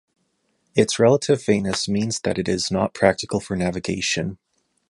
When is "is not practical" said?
2.49-3.39